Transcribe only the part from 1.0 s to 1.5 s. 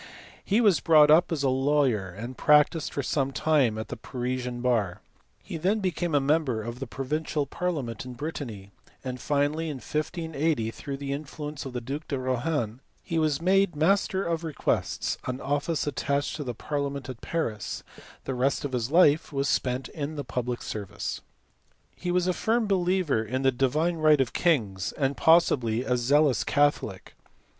up as a